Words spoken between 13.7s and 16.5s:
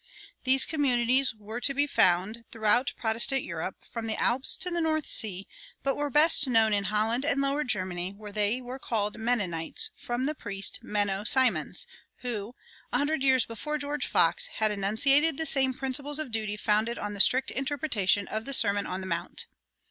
George Fox, had enunciated the same principles of